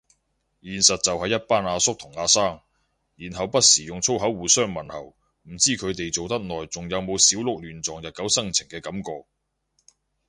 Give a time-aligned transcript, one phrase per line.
[0.63, 2.59] 現實就係一班阿叔同阿生，
[3.17, 9.27] 然後不時用粗口互相問候，唔知佢哋做得耐仲有冇小鹿亂撞日久生情嘅感覺